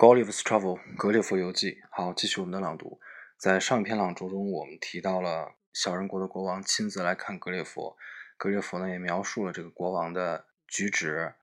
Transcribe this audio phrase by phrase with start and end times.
[0.00, 1.82] golives Travel》格列佛游记。
[1.90, 2.98] 好，继续我们的朗读。
[3.36, 7.98] 在上一篇朗读中，我们提到了小人国的国王亲自来看格列佛，
[8.38, 11.34] 格列佛呢也描述了这个国王的举止、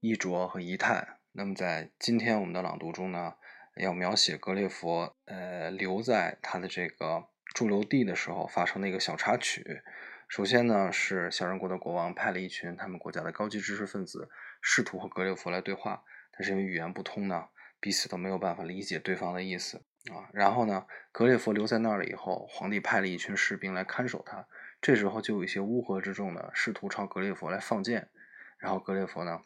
[0.00, 1.18] 衣着和仪态。
[1.32, 3.34] 那么在今天我们的朗读中呢，
[3.74, 9.82] 要描写格列佛呃留在他的这个驻留地的时候发生的一个小插曲。
[10.26, 14.30] 首先呢，是小人国的国王派了一群他们国家的高级知识分子，
[14.62, 17.48] 试图和格列佛来对话，但是因为语言不通呢，
[17.86, 19.76] 彼此都没有办法理解对方的意思
[20.10, 20.26] 啊。
[20.32, 24.48] 然后呢，格列佛留在那儿了以后，皇帝派了一群士兵来看守他。
[24.80, 28.10] 这时候就有一些乌合之众呢，试图朝格列佛来放箭。
[28.58, 29.42] 然后格列佛呢，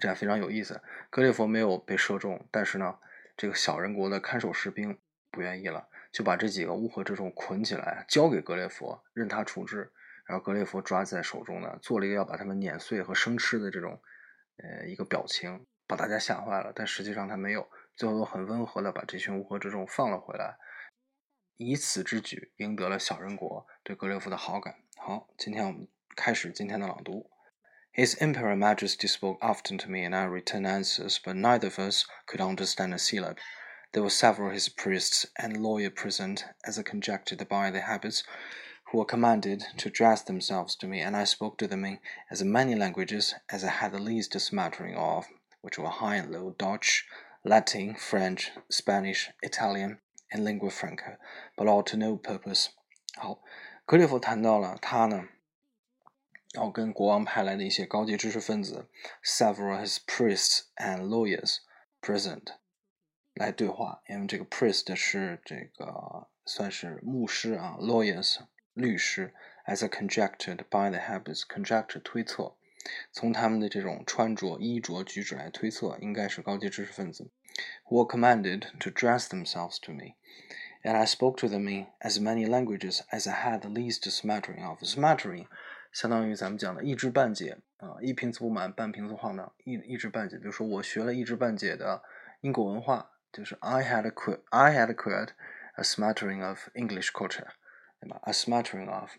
[0.00, 0.80] 这样非常有意思。
[1.10, 2.98] 格列佛没有被射中，但是呢，
[3.36, 4.98] 这个小人国的看守士兵
[5.30, 5.86] 不愿意了。
[6.10, 9.92] 就把这几个乌合之众捆起来，交给格列佛，任他处置。
[10.24, 14.00] 然后格列佛抓在手中呢，做了一个要把他们碾碎和生吃的这种，
[14.56, 16.71] 呃，一个表情，把大家吓坏了。
[16.75, 20.57] 但实际上他没有，最后很温和的把这群乌合之众放了回来，
[21.57, 24.75] 以此之举赢得了小人国对格列佛的好感。
[24.97, 27.29] 好，今天我们开始今天的朗读。
[27.95, 32.41] His Imperial Majesty spoke often to me, and I returned answers, but neither of us could
[32.41, 33.37] understand a syllable.
[33.91, 38.23] There were several his priests and lawyers present, as I conjectured by their habits,
[38.85, 41.99] who were commanded to address themselves to me, and I spoke to them in
[42.31, 45.27] as many languages as I had the least smattering of,
[45.61, 47.03] which were high and low Dutch,
[47.43, 49.99] Latin, French, Spanish, Italian,
[50.31, 51.17] and lingua franca,
[51.55, 52.69] but all to no purpose.
[53.15, 53.39] 好，
[53.85, 55.27] 格列佛谈到了他呢，
[56.53, 58.89] 要跟国王派来的一些高级知识分子，
[59.23, 61.57] several his priests and lawyers
[62.01, 62.55] present。
[63.35, 68.37] 来对话，因为这个 priest 是这个算是牧师啊，lawyers
[68.73, 69.33] 律师，
[69.65, 72.55] as a conjectured by the habits，conjecture 推测，
[73.11, 77.31] 从他们的这种穿着、衣着、举止来推测，应该是高级知识分子。
[77.89, 80.15] Were commanded to dress themselves to me,
[80.83, 84.67] and I spoke to them in as many languages as I had the least smattering
[84.67, 84.81] of.
[84.83, 85.47] Smattering
[85.91, 90.37] 相当于咱们讲的一知半解啊，一瓶子不满，半瓶子晃荡，一一知半解。
[90.37, 92.03] 比如说，我学了一知半解的
[92.41, 93.09] 英国文化。
[93.33, 95.29] 就是 I had acquired I had acquired
[95.73, 97.47] a smattering of English culture，
[97.99, 98.21] 对吧？
[98.25, 99.09] A smattering of。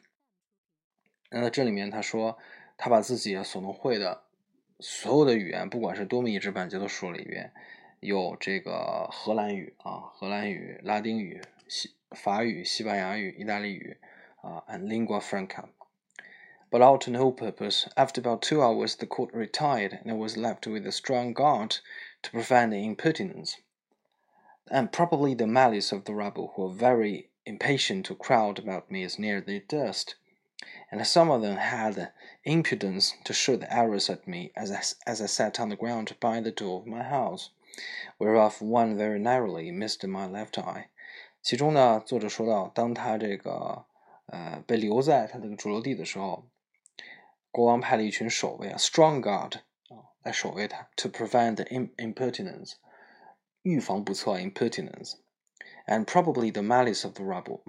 [1.31, 2.39] 那在这里面他说，
[2.79, 4.23] 他把自己所能会的
[4.81, 7.53] 所有的语言，不管是多么一知半解，都说了一遍。
[8.01, 13.97] 有这个荷兰语啊，荷兰语、拉丁语、西法语、西班牙语、意大利语
[14.43, 17.87] 啊，and lingua franca。But all to no purpose.
[17.95, 21.77] After about two hours, the court retired, and I was left with a strong guard
[22.23, 23.55] to prevent impertinence
[24.67, 29.05] and probably the malice of the rabble, who were very impatient to crowd about me
[29.05, 30.17] as near they durst.
[30.91, 32.13] And some of them had the
[32.45, 36.41] impudence to shoot arrows at me as I, as I sat on the ground by
[36.41, 37.51] the door of my house,
[38.19, 40.89] whereof one very narrowly missed my left eye.
[41.43, 43.87] 其中呢，作者说到，当他这个
[44.27, 46.47] 呃被留在他这个驻留地的时候，
[47.51, 49.57] 国王派了一群守卫啊，strong guard
[49.89, 52.75] 啊，来守卫他，to prevent the impertinence
[53.63, 57.63] 预防不测 impertinence，and probably the malice of the rabble。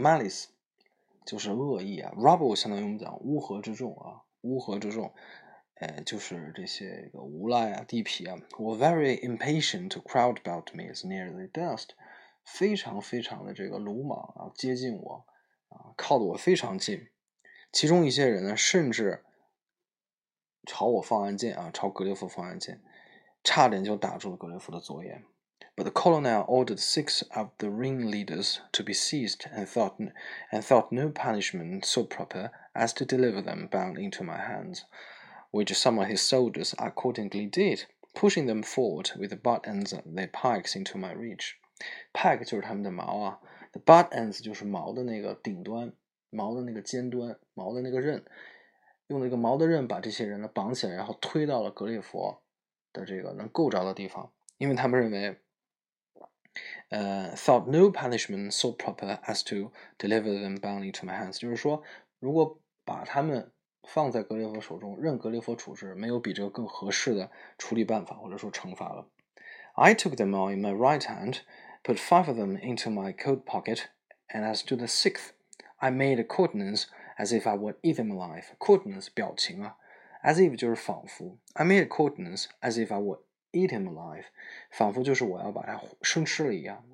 [1.30, 5.14] 就是恶意啊，Rubble 相当于我们讲乌合之众啊，乌合之众，
[5.74, 11.90] 哎，就是这些个无赖啊、地痞啊我 very impatient to crowd about me is near the dust，
[12.44, 15.24] 非常非常的这个鲁莽啊，接近我
[15.68, 17.06] 啊，靠得我非常近。
[17.70, 19.24] 其中一些人呢，甚至
[20.66, 22.82] 朝我放暗箭啊，朝格列佛放暗箭，
[23.44, 25.24] 差点就打中了格列佛的左眼。
[25.77, 29.99] But the colonel ordered six of the ringleaders to be seized, and thought,
[30.49, 34.85] and thought no punishment so proper as to deliver them bound into my hands,
[35.51, 40.03] which some of his soldiers accordingly did, pushing them forward with the butt ends of
[40.05, 41.57] their pikes into my reach.
[42.13, 43.39] Pike 就是他们的矛啊，
[43.73, 45.91] the butt ends 就是矛的那个顶端，
[46.29, 48.23] 矛的那个尖端，矛的那个刃，
[49.07, 52.41] 用那个矛的刃把这些人呢绑起来，然后推到了格列佛
[52.93, 55.37] 的这个能够着的地方，因为他们认为。
[56.89, 61.83] 呃，thought no punishment so proper as to deliver them bound into my hands，就是说，
[62.19, 63.51] 如果把他们
[63.83, 69.09] 放在格列佛手中，任格列佛处置，没有比这个更合适的处理办法或者说惩罚了。
[69.73, 71.39] I took them all in my right hand,
[71.83, 73.85] put five of them into my coat pocket,
[74.29, 75.31] and as to the sixth,
[75.77, 76.85] I made a countenance
[77.17, 78.45] as if I would eat him alive.
[78.59, 79.75] Countenance 表情啊，
[80.23, 81.37] as if 就是仿佛。
[81.53, 83.19] I made a countenance as if I would
[83.52, 84.24] eat him alive，
[84.70, 86.84] 仿佛就是我要把他生吃了一样。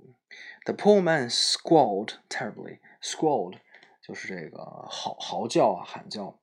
[0.64, 2.81] The poor man squalled terribly.
[3.00, 3.58] Squalled
[4.03, 4.58] 就是这个
[4.91, 6.38] 嚎嚎叫啊，喊叫。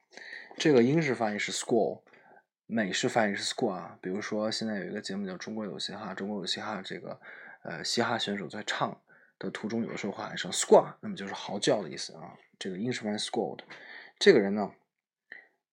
[0.57, 2.01] 这个英式发音是 squall，
[2.65, 3.97] 美式发音是 score 啊。
[4.01, 7.19] 比如说现在有一个节目叫《中国有嘻哈》，中国有嘻哈这个
[7.63, 9.01] 呃嘻哈选手在唱
[9.39, 12.37] 的途中，有的时候会喊一声 score，那么就是嚎叫的意思啊。
[12.57, 13.59] 这个英式发音 scored。
[14.19, 14.71] 这个人呢，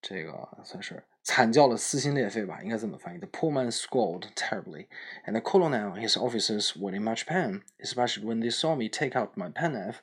[0.03, 1.05] 这个算是。
[1.30, 3.18] 惨叫的撕心裂肺吧，应该这么翻译。
[3.18, 4.88] The poor man squalled terribly,
[5.26, 8.88] and the colonel and his officers were in much pain, especially when they saw me
[8.88, 10.02] take out my penknife.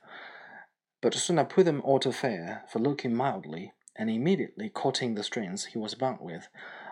[1.00, 5.22] But soon I put them all to fair for looking mildly, and immediately caught the
[5.22, 6.48] strings he was bound with,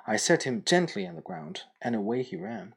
[0.06, 2.72] I set him gently on the ground, and away he ran.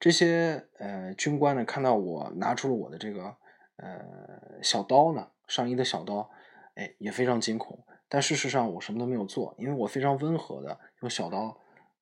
[0.00, 3.36] 这些呃军官呢，看到我拿出了我的这个
[3.76, 6.30] 呃小刀呢，上衣的小刀，
[6.74, 7.84] 哎，也非常惊恐。
[8.12, 11.58] 但事实上，我什么都没有做，因为我非常温和的用小刀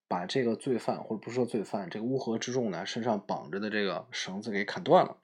[0.08, 5.16] 把这个罪犯，或者不是说罪犯，这个乌合之众呢身上绑着的这个绳子给砍断了，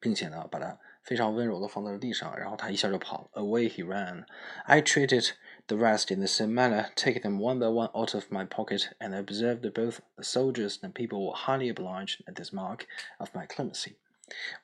[0.00, 3.40] 并且呢把它非常温柔的放在了地上，然后他一下就跑了。
[3.40, 4.24] Away he ran.
[4.64, 5.30] I treated
[5.68, 8.88] the rest in the same manner, taking them one by one out of my pocket,
[8.98, 12.86] and I observed that both the soldiers and people were highly obliged at this mark
[13.20, 13.98] of my clemency,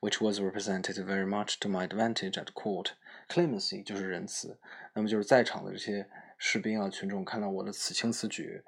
[0.00, 2.94] which was represented very much to my advantage at court.
[3.27, 4.59] Clemency 就是仁慈，
[4.93, 8.63] 那么就是在场的这些士兵啊、群众看到我的此情此举，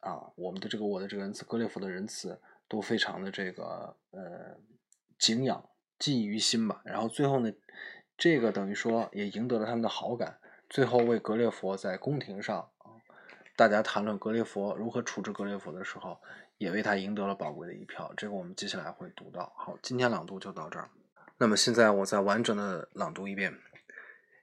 [0.00, 4.56] 啊，我们的这个我的这个仁慈，格列佛的仁慈都非常的这个呃
[5.18, 5.68] 敬仰、
[5.98, 6.80] 记忆于心吧。
[6.84, 7.52] 然后最后呢，
[8.16, 10.38] 这个等于说也赢得了他们的好感，
[10.70, 12.70] 最后为格列佛在宫廷上，
[13.56, 16.20] 大家谈论格列佛如何处置格列佛的时候，
[16.56, 18.14] 也为他赢得了宝贵的一票。
[18.16, 19.52] 这个我们接下来会读到。
[19.56, 20.88] 好，今天朗读就到这儿。
[21.38, 23.58] 那么现在我再完整的朗读一遍。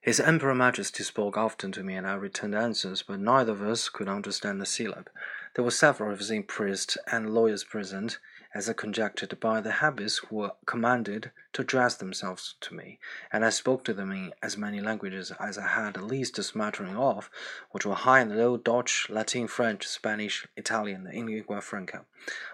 [0.02, 3.90] His Emperor Majesty spoke often to me, and I returned answers, but neither of us
[3.90, 5.12] could understand the syllable.
[5.56, 8.18] There were several of the priests and lawyers present,
[8.54, 12.98] as I conjectured by the habits, who were commanded to address themselves to me,
[13.34, 16.44] and I spoke to them in as many languages as I had at least a
[16.44, 17.30] smattering of,
[17.72, 22.06] which were high and low Dutch, Latin, French, Spanish, Italian, and lingua franca,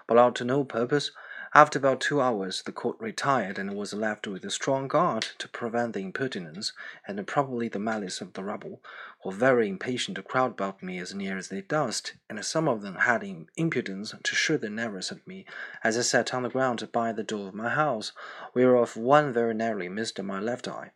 [0.08, 1.12] but all to no purpose.
[1.56, 5.48] After about two hours, the court retired and was left with a strong guard to
[5.48, 6.74] prevent the impertinence
[7.08, 8.82] and probably the malice of the rabble,
[9.22, 12.68] who were very impatient to crowd about me as near as they durst, and some
[12.68, 13.24] of them had
[13.56, 15.46] impudence to shoot their arrows at me
[15.82, 18.12] as I sat on the ground by the door of my house,
[18.52, 20.90] whereof one very narrowly missed my left eye.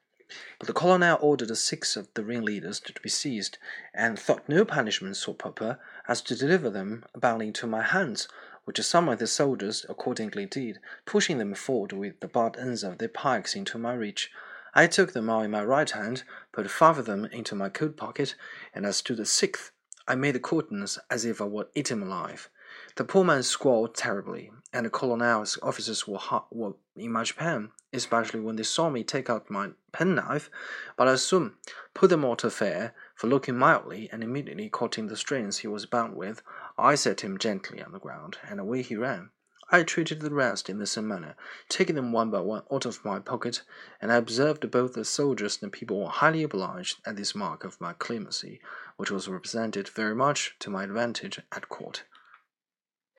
[0.59, 3.57] But the colonel ordered six of the ringleaders to be seized,
[3.95, 8.29] and thought no punishment so proper as to deliver them bound into my hands,
[8.71, 12.99] which some of the soldiers accordingly did, pushing them forward with the butt ends of
[12.99, 14.31] their pikes into my reach.
[14.77, 16.23] I took them all in my right hand,
[16.53, 18.37] put five of them into my coat pocket,
[18.73, 19.73] and as to the sixth,
[20.07, 22.49] I made the curtains as if I were eaten alive.
[22.95, 26.21] The poor man squalled terribly, and the colonel's officers were,
[26.53, 30.49] were in much pain, especially when they saw me take out my penknife,
[30.97, 31.55] but I soon
[31.93, 35.87] put them all to fair, for looking mildly and immediately cutting the strings he was
[35.87, 36.43] bound with,
[36.81, 39.31] I set him gently on the ground, and away he ran.
[39.71, 41.37] I treated the rest in the same manner,
[41.69, 43.63] taking them one by one out of my pocket,
[44.01, 47.63] and I observed both the soldiers and the people were highly obliged at this mark
[47.63, 48.61] of my clemency,
[48.97, 52.03] which was represented very much to my advantage at court.